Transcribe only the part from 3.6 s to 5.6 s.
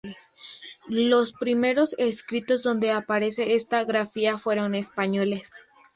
grafía fueron españoles.